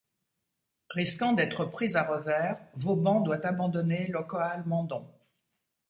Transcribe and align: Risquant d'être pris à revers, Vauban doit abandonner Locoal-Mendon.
Risquant 0.89 1.33
d'être 1.33 1.63
pris 1.65 1.95
à 1.95 2.01
revers, 2.03 2.57
Vauban 2.75 3.19
doit 3.21 3.45
abandonner 3.45 4.07
Locoal-Mendon. 4.07 5.05